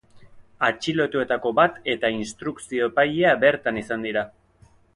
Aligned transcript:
Atxilotuetako 0.67 1.51
bat 1.59 1.77
eta 1.93 2.11
instrukzio-epailea 2.21 3.37
bertan 3.47 3.81
izan 3.83 4.09
dira. 4.09 4.29